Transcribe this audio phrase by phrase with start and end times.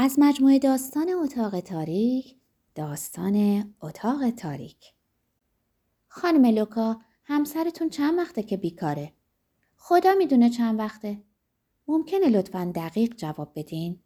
[0.00, 2.36] از مجموعه داستان اتاق تاریک
[2.74, 4.92] داستان اتاق تاریک.
[6.08, 9.12] خانم لوکا همسرتون چند وقته که بیکاره؟
[9.76, 11.22] خدا می‌دونه چند وقته.
[11.88, 14.00] ممکنه لطفا دقیق جواب بدین.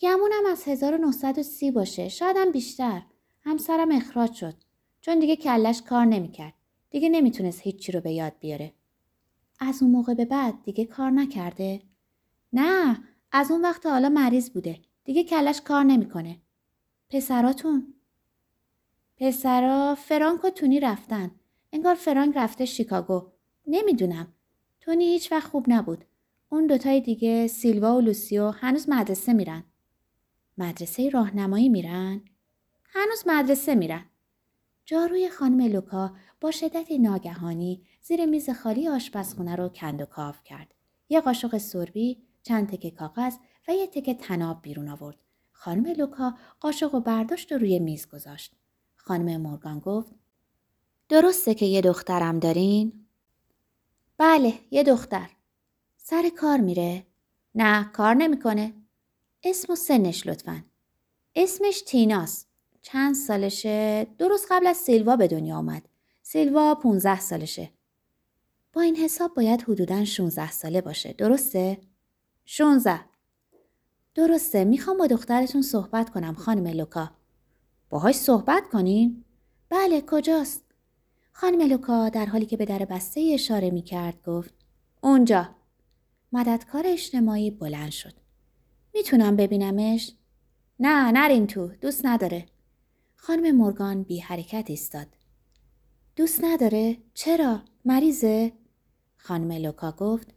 [0.00, 2.08] گمونم از 1930 باشه.
[2.08, 3.02] شایدم بیشتر.
[3.42, 4.54] همسرم اخراج شد.
[5.00, 6.54] چون دیگه کلش کار نمی‌کرد.
[6.90, 8.72] دیگه نمی‌تونست هیچی رو به یاد بیاره.
[9.60, 11.82] از اون موقع به بعد دیگه کار نکرده.
[12.52, 13.04] نه
[13.36, 14.80] از اون وقت حالا مریض بوده.
[15.04, 16.40] دیگه کلش کار نمی‌کنه.
[17.10, 17.94] پسراتون؟
[19.16, 21.30] پسرا فرانک و تونی رفتن.
[21.72, 23.30] انگار فرانک رفته شیکاگو.
[23.66, 24.32] نمی‌دونم.
[24.80, 26.04] تونی هیچ وقت خوب نبود.
[26.48, 29.64] اون دوتای دیگه سیلوا و لوسیو هنوز مدرسه میرن.
[30.58, 32.20] مدرسه راهنمایی میرن؟
[32.84, 34.04] هنوز مدرسه میرن.
[34.84, 40.74] جاروی خانم لوکا با شدت ناگهانی زیر میز خالی آشپزخونه رو کند و کاف کرد.
[41.08, 43.36] یه قاشق سربی چند تکه کاغذ
[43.68, 45.16] و یه تکه تناب بیرون آورد.
[45.52, 48.52] خانم لوکا قاشق و برداشت و روی میز گذاشت.
[48.96, 50.14] خانم مورگان گفت
[51.08, 53.06] درسته که یه دخترم دارین؟
[54.18, 55.30] بله یه دختر.
[55.96, 57.06] سر کار میره؟
[57.54, 58.74] نه کار نمی‌کنه.
[59.44, 60.64] اسم و سنش لطفا.
[61.34, 62.48] اسمش تیناست.
[62.82, 65.88] چند سالشه؟ درست قبل از سیلوا به دنیا آمد.
[66.22, 67.70] سیلوا 15 سالشه.
[68.72, 71.12] با این حساب باید حدوداً 16 ساله باشه.
[71.12, 71.78] درسته؟
[72.44, 73.00] 16
[74.14, 77.10] درسته می‌خوام با دخترتون صحبت کنم خانم لوکا.
[77.90, 79.24] باهاش صحبت کنین؟
[79.68, 80.64] بله کجاست؟
[81.32, 84.54] خانم لوکا در حالی که به در بسته اشاره می‌کرد گفت
[85.00, 85.48] اونجا.
[86.32, 88.14] مددکار اجتماعی بلند شد.
[88.94, 90.12] می‌تونم ببینمش؟
[90.80, 92.46] نه نرین تو دوست نداره.
[93.16, 95.06] خانم مورگان بی حرکت ایستاد.
[96.16, 98.52] دوست نداره؟ چرا؟ مریضه؟
[99.16, 100.34] خانم لوکا گفت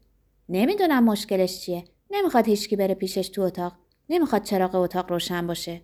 [0.49, 3.73] نمی‌دونم مشکلش چیه نمی‌خواد هیچکی بره پیشش تو اتاق.
[4.09, 5.81] نمی‌خواد چراغ اتاق روشن باشه.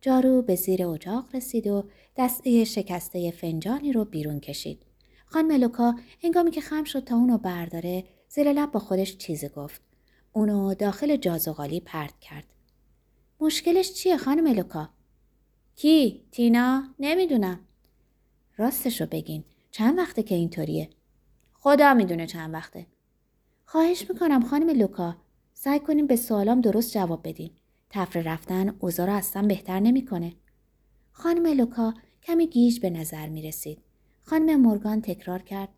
[0.00, 1.84] جارو به زیر اجاق رسید و
[2.16, 4.82] دسته شکسته فنجانی رو بیرون کشید.
[5.26, 9.80] خان ملوکا هنگامی که خم شد تا اونو برداره زیر لب با خودش چیزی گفت.
[10.32, 12.44] اونو داخل جازوغالی پرت کرد.
[13.40, 14.88] مشکلش چیه خانم ملوکا؟
[15.76, 17.60] کی؟ تینا؟ نمی‌دونم.
[18.56, 19.44] راستشو بگین.
[19.70, 20.90] چند وقته که اینطوریه؟
[21.54, 22.86] خدا می‌دونه چند وقته.
[23.64, 25.16] خواهش می‌کنم خانم لوکا
[25.64, 27.50] سعی کنیم به سوالام درست جواب بدین.
[27.90, 30.32] تفره رفتن اوضاع رو اصلا بهتر نمی‌کنه.
[31.12, 33.78] خانم لوکا کمی گیج به نظر می رسید.
[34.22, 35.68] خانم مورگان تکرار کرد.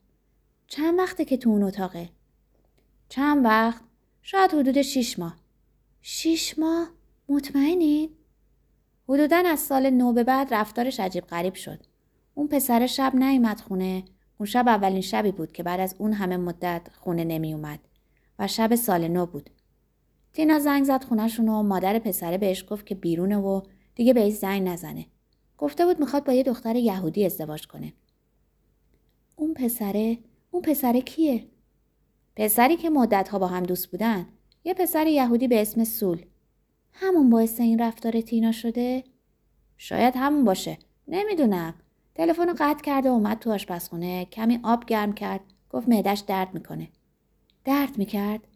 [0.67, 2.09] چند وقته که تو اون اتاقه؟
[3.09, 3.83] چند وقت؟
[4.23, 5.37] شاید حدود شیش ماه.
[6.03, 6.89] شیش ماه؟
[7.29, 8.11] مطمئنین؟
[9.09, 11.81] حدودا از سال نو به بعد رفتارش عجیب غریب شد.
[12.35, 14.05] اون پسر شب نیومد خونه
[14.39, 17.79] اون شب اولین شبی بود که بعد از اون همه مدت خونه نمی اومد
[18.39, 19.51] و شب سال نو بود.
[20.35, 23.61] تینا زنگ زد خونهشون و مادر پسره بهش گفت که بیرونه و
[23.95, 25.07] دیگه بهش زنگ نزنه.
[25.59, 27.93] گفته بود می‌خواد با یه دختر یهودی ازدواج کنه.
[29.37, 30.19] اون پسره
[30.51, 31.47] اون پسره کیه؟
[32.37, 34.27] پسری که مدتها با هم دوست بودن.
[34.65, 36.25] یه پسر یهودی به اسم سول.
[36.93, 39.05] همون باعث این رفتار تینا شده؟
[39.79, 40.79] شاید همون باشه.
[41.09, 41.75] نمی‌دونم.
[42.15, 45.41] تلفن رو قطع کرده و اومد تو آشپزخونه کمی آب گرم کرد
[45.71, 46.89] گفت معدش درد می‌کنه
[47.65, 48.49] درد می‌کرد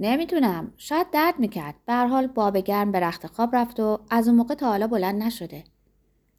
[0.00, 0.72] نمی‌دونم.
[0.76, 1.74] شاید درد می‌کرد.
[1.86, 5.22] به حال باب گرم به رخت خواب رفت و از اون موقع تا حالا بلند
[5.22, 5.64] نشده.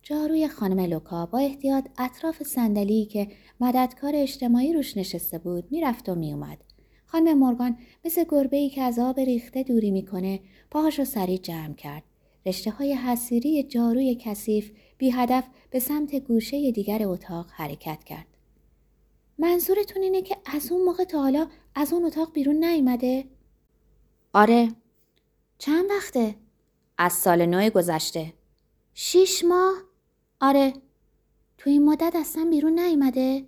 [0.01, 3.27] جاروی خانم لوکا با احتیاط اطراف صندلی که
[3.59, 6.57] مددکار اجتماعی روش نشسته بود می‌رفت و میومد
[7.05, 10.39] خانم مورگان مثل گربه ای که از آب ریخته دوری می‌کنه
[10.71, 12.03] پاهاش رو سریع جمع کرد.
[12.45, 18.27] رشته های حسیری جاروی کثیف بی هدف به سمت گوشه دیگر اتاق حرکت کرد.
[19.37, 23.25] منظورتون اینه که از اون موقع تا حالا از اون اتاق بیرون نیومده؟
[24.33, 24.69] آره.
[25.57, 26.35] چند وقته؟
[26.97, 28.33] از سال نو گذشته.
[28.93, 29.73] شیش ماه؟
[30.41, 30.73] آره.
[31.57, 33.43] تو این مدت اصلا بیرون نیومده؟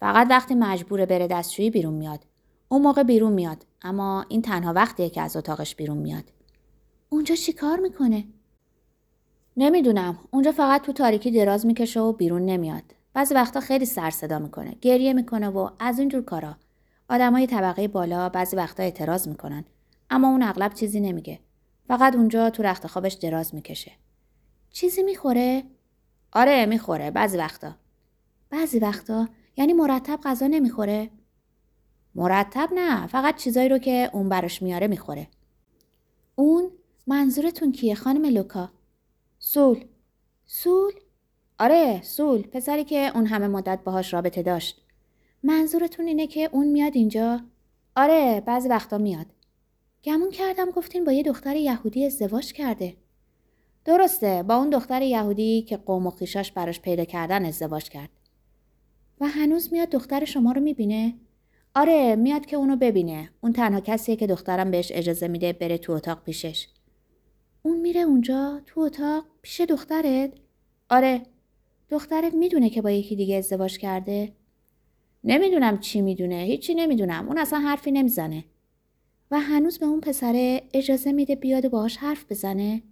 [0.00, 2.24] فقط وقتی مجبوره بره دستشویی بیرون میاد.
[2.68, 6.24] اون موقع بیرون میاد اما این تنها وقتیه که از اتاقش بیرون میاد.
[7.08, 8.24] اونجا چی کار می‌کنه؟
[9.56, 10.18] نمی‌دونم.
[10.30, 12.82] اونجا فقط تو تاریکی دراز می‌کشه و بیرون نمیاد.
[13.14, 14.76] بعضی وقتا خیلی سر صدا می‌کنه.
[14.80, 16.56] گریه می‌کنه و از اینجور کارا.
[17.10, 19.64] آدمای طبقه بالا بعضی وقتا اعتراض می‌کنن.
[20.10, 21.40] اما اون اغلب چیزی نمیگه.
[21.88, 23.92] فقط اونجا تو رخت خوابش دراز می‌کشه.
[24.70, 25.64] چیزی می‌خوره؟
[26.32, 27.74] آره می‌خوره بعضی وقتا.
[28.50, 31.10] بعضی وقتا یعنی مرتب غذا نمی‌خوره؟
[32.14, 35.28] مرتب نه فقط چیزایی رو که اون براش میاره می‌خوره.
[36.34, 36.70] اون
[37.06, 38.70] منظورتون کیه خانم لوکا؟
[39.38, 39.84] سول
[40.46, 40.92] سول؟
[41.58, 44.82] آره سول پسری که اون همه مدت باهاش رابطه داشت
[45.42, 47.40] منظورتون اینه که اون میاد اینجا؟
[47.96, 49.26] آره بعضی وقتا میاد
[50.06, 52.96] گمون کردم گفتین با یه دختر یهودی ازدواج کرده.
[53.84, 58.10] درسته با اون دختر یهودی که قوم و خیشاش براش پیدا کردن ازدواج کرد.
[59.20, 61.14] و هنوز میاد دختر شما رو می‌بینه؟
[61.74, 63.30] آره میاد که اونو ببینه.
[63.40, 66.66] اون تنها کسیه که دخترم بهش اجازه میده بره تو اتاق پیشش.
[67.62, 70.32] اون میره اونجا تو اتاق پیش دخترت؟
[70.90, 71.22] آره
[71.88, 74.32] دخترت می‌دونه که با یکی دیگه ازدواج کرده؟
[75.24, 78.44] نمی‌دونم چی می‌دونه هیچی نمی‌دونم اون اصلا حرفی نمی‌زنه
[79.30, 82.82] و هنوز به اون پسره اجازه میده بیاد و باهاش حرف بزنه.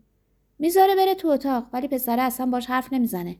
[0.59, 3.37] می‌ذاره بره تو اتاق ولی پسره اصلا باش حرف نمی‌زنه.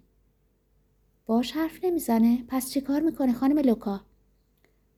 [1.27, 2.45] باش حرف نمی‌زنه.
[2.49, 4.01] پس چی کار می‌کنه خانم لوکا؟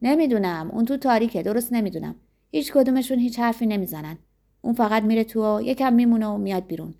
[0.02, 0.70] نمی‌دونم.
[0.72, 1.42] اون تو تاریکه.
[1.42, 2.14] درست نمی‌دونم.
[2.50, 4.18] هیچ کدومشون هیچ حرفی نمی‌زنن.
[4.62, 6.94] اون فقط میره تو و یکم میمونه و میاد بیرون.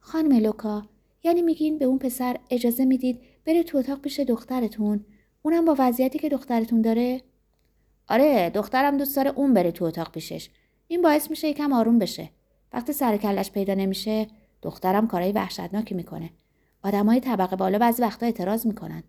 [0.00, 0.88] خانم لوکا
[1.24, 5.04] یعنی میگین به اون پسر اجازه می‌دید بره تو اتاق پیش دخترتون؟
[5.42, 7.22] اونم با وضعیتی که دخترتون داره؟
[8.08, 10.50] آره دخترم دوست داره اون بره تو اتاق پیشش.
[10.88, 12.30] این باعث میشه یکم آروم بشه.
[12.72, 14.26] وقتی سر کلش پیدا نمیشه
[14.62, 16.30] دخترم کارهای وحشتناکی می‌کنه.
[16.84, 19.02] آدمای طبقه بالا بعضی وقتا اعتراض می‌کنن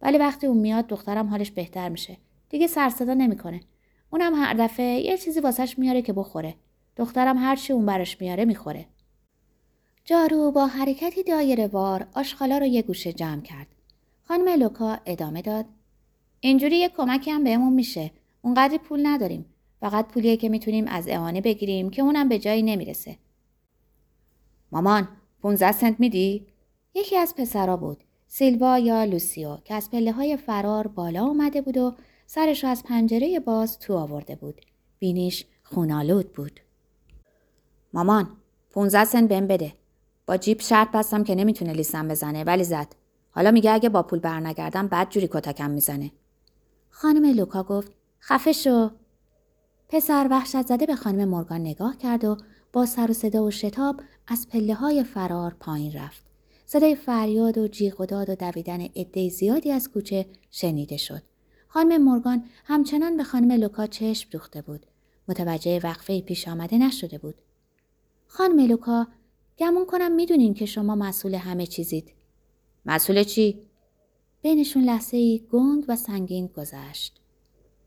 [0.00, 2.16] ولی وقتی اون میاد دخترم حالش بهتر میشه.
[2.48, 3.60] دیگه سر صدا نمی‌کنه.
[4.10, 6.54] اونم هر دفعه یه چیزی واسش میاره که بخوره.
[6.96, 8.86] دخترم هر چی اون براش میاره می‌خوره.
[10.04, 13.66] جارو با حرکتی دایره وار آشغالا رو یه گوشه جمع کرد.
[14.22, 15.64] خانم لوکا ادامه داد.
[16.40, 18.10] اینجوری یه کمکی هم بهمون میشه.
[18.46, 19.46] اونقدری پول نداریم.
[19.80, 23.16] فقط پولیه که می‌تونیم از اعانه بگیریم که اونم به جایی نمی‌رسه.
[24.72, 25.08] مامان
[25.42, 26.46] 15 سنت میدی؟
[26.94, 31.76] یکی از پسرا بود سیلوا یا لوسیو که از پله های فرار بالا اومده بود
[31.76, 31.94] و
[32.26, 34.60] سرش از پنجره باز تو آورده بود.
[34.98, 36.60] بینیش خونالود بود.
[37.92, 38.28] مامان
[38.70, 39.72] 15 سنت بهم بده.
[40.26, 42.94] با جیب شرط بستم که نمی‌تونه لیسم بزنه ولی زد.
[43.30, 46.10] حالا میگه اگه با پول برنگردم بد جوری کتکم می‌زنه.
[46.90, 47.92] خانم لوکا گفت
[48.28, 48.90] خفه شو
[49.88, 52.36] پسر وحشت زده به خانم مورگان نگاه کرد و
[52.72, 56.24] با سر و صدا و شتاب از پله های فرار پایین رفت.
[56.64, 61.22] صدای فریاد و جیغ و داد و دویدن عده زیادی از کوچه شنیده شد.
[61.68, 64.86] خانم مورگان همچنان به خانم لوکا چشم دوخته بود.
[65.28, 67.34] متوجه وقفه پیش آمده نشده بود.
[68.26, 69.06] خانم لوکا
[69.58, 72.12] گمون کنم می‌دونین که شما مسئول همه چیزید.
[72.86, 73.62] مسئول چی؟
[74.42, 77.20] بینشون لحظه ای گنگ و سنگین گذشت.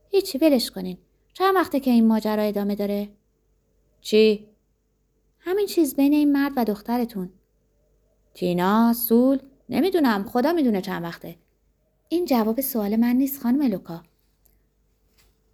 [0.09, 0.97] هیچی ولش کنین.
[1.33, 3.09] چند وقته که این ماجرا ادامه داره؟
[4.01, 4.47] چی؟
[5.39, 7.29] همین چیز بین این مرد و دخترتون.
[8.33, 9.39] تینا، سول،
[9.69, 11.35] نمی‌دونم خدا می‌دونه چند وقته.
[12.09, 14.03] این جواب سوال من نیست خانم لوکا.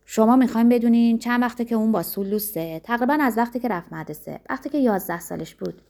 [0.06, 3.94] شما می‌خوایم بدونین چند وقته که اون با سول لوسته تقریبا از وقتی که رفت
[3.94, 5.82] مدرسه وقتی که یازده سالش بود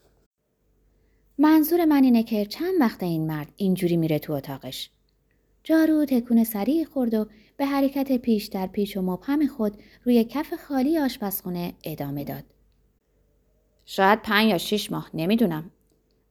[1.37, 4.89] منظور من اینه که چند وقت این مرد اینجوری میره تو اتاقش
[5.63, 7.25] جارو تکون سریع خورد و
[7.57, 12.43] به حرکت پیش در پیش و مبهم خود روی کف خالی آشپزخونه ادامه داد.
[13.85, 15.71] شاید پنج یا شیش ماه نمی‌دونم.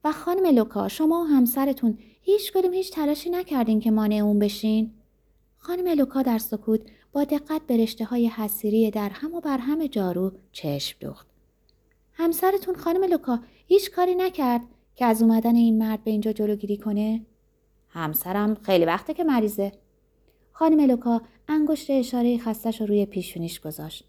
[0.05, 4.93] و خانم لوکا شما و همسرتون هیچ کدوم هیچ تلاشی نکردین که مانع اون بشین؟
[5.59, 6.81] خانم لوکا در سکوت
[7.13, 11.27] با دقت به رشته های حسیری در هم و بر هم جارو چشم دوخت.
[12.13, 14.61] همسرتون خانم لوکا هیچ کاری نکرد
[14.95, 17.27] که از اومدن این مرد به اینجا جلوگیری کنه؟
[17.89, 19.73] همسرم خیلی وقته که مریضه.
[20.57, 24.05] خانم لوکا انگشت اشاره خستش رو روی پیشونیش گذاشت.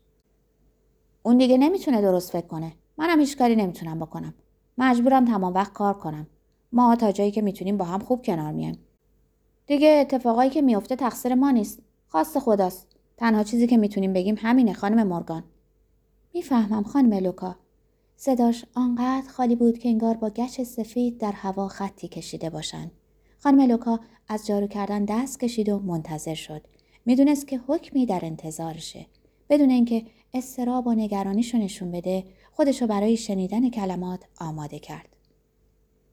[1.24, 2.74] اون دیگه نمی‌تونه درست فکر کنه.
[2.98, 4.34] منم هیچ کاری نمی‌تونم بکنم.
[4.78, 6.28] مجبورم تمام وقت کار کنم.
[6.72, 8.80] ما تا جایی که می‌تونیم با هم خوب کنار میایم.
[9.68, 11.80] دیگه اتفاقایی که میفته تقصیر ما نیست.
[12.08, 12.88] خواست خداست.
[13.18, 15.44] تنها چیزی که می‌تونیم بگیم همینه خانم مورگان.
[16.34, 17.56] می‌فهمم خانم لوکا.
[18.16, 22.92] صداش آنقدر خالی بود که انگار با گچ سفید در هوا خطی کشیده باشند.
[23.46, 26.62] خانم لوکا از جارو کردن دست کشید و منتظر شد.
[27.06, 29.06] می‌دونست که حکمی در انتظارشه.
[29.50, 35.16] بدون اینکه استراب و نگرانیشو نشون بده خودشو برای شنیدن کلمات آماده کرد.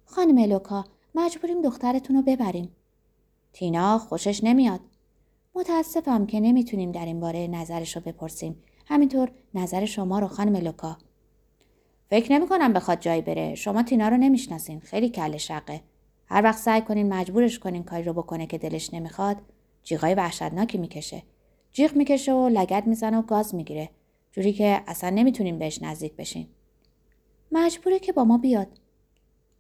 [0.05, 0.85] خانم لوکا
[1.15, 2.69] مجبوریم دخترتون رو ببریم.
[3.53, 4.81] تینا خوشش نمیاد.
[5.55, 8.63] متاسفم که نمی‌تونیم در این باره نظرش رو بپرسیم.
[8.87, 10.99] همینطور نظر شما رو خانم لوکا.
[12.11, 13.55] فکر نمی کنم بخواد جایی بره.
[13.55, 14.81] شما تینا رو نمی‌شناسین.
[14.81, 15.81] خیلی کل شقه.
[16.33, 19.37] هر وقت سعی کنین مجبورش کنین کاری رو بکنه که دلش نمی‌خواد
[19.83, 21.23] جیغای وحشتناکی می‌کشه.
[21.73, 23.91] جیغ می‌کشه و لگت می‌زنه و گاز می‌گیره.
[24.33, 26.49] جوری که اصلا نمی‌تونین بهش نزدیک بشین.
[27.53, 28.67] مجبوره که با ما بیاد.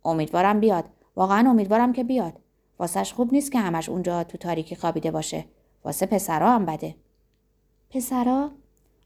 [0.04, 0.84] امیدوارم بیاد.
[1.16, 2.32] واقعا امیدوارم که بیاد.
[2.78, 5.44] واسش خوب نیست که همش اونجا تو تاریکی خوابیده باشه.
[5.84, 6.94] واسه پسرا هم بده.
[7.90, 8.50] پسرا؟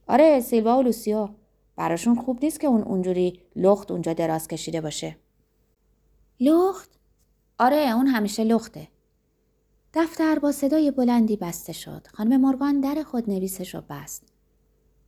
[0.09, 1.29] آره سیلوا و لوسیو.
[1.77, 5.17] براشون خوب نیست که اون اونجوری لخت اونجا دراز کشیده باشه.
[6.41, 6.96] لخت؟
[7.59, 8.89] آره اون همیشه لخته.
[9.95, 12.07] دفتر با صدای بلندی بسته شد.
[12.15, 14.33] خانم مورگان در خود نویسش رو بست.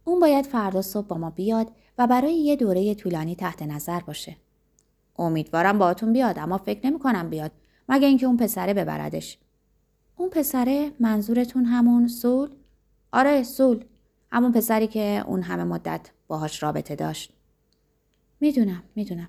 [0.05, 4.37] اون باید فردا صبح با ما بیاد و برای یه دوره طولانی تحت نظر باشه.
[5.19, 7.53] امیدوارم باهاتون بیاد اما فکر نمی کنم بیاد
[7.89, 9.39] مگه اینکه اون پسره ببردش.
[10.17, 12.51] اون پسره منظورتون همون سول؟
[13.13, 13.85] آره سول.
[14.33, 17.33] همون پسری که اون همه مدت باهاش رابطه داشت.
[18.41, 19.29] می‌دونم می‌دونم.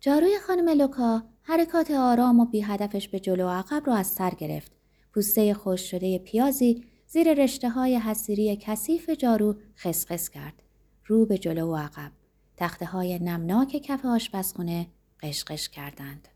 [0.00, 4.30] جاروی خانم لوکا حرکات آرام و بی هدفش به جلو و عقب رو از سر
[4.30, 4.72] گرفت.
[5.14, 10.62] پوسته خوش شده پیازی زیر رشته های حسیری کثیف جارو خسخس کرد.
[11.06, 12.12] رو به جلو و عقب.
[12.56, 14.86] تخته های نمناک کف آشپزخونه
[15.22, 16.28] قشقش کردند.